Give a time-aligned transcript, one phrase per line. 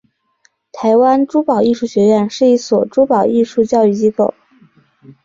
[0.71, 4.33] 台湾珠宝艺术学院是一所珠宝艺术教育机构。